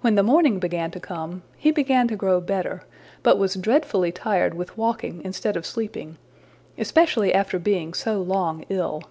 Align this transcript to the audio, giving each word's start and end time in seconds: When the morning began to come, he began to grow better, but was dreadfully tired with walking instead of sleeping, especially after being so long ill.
When 0.00 0.14
the 0.14 0.22
morning 0.22 0.60
began 0.60 0.92
to 0.92 1.00
come, 1.00 1.42
he 1.56 1.72
began 1.72 2.06
to 2.06 2.14
grow 2.14 2.40
better, 2.40 2.82
but 3.24 3.36
was 3.36 3.56
dreadfully 3.56 4.12
tired 4.12 4.54
with 4.54 4.78
walking 4.78 5.22
instead 5.24 5.56
of 5.56 5.66
sleeping, 5.66 6.18
especially 6.78 7.34
after 7.34 7.58
being 7.58 7.92
so 7.92 8.22
long 8.22 8.64
ill. 8.68 9.02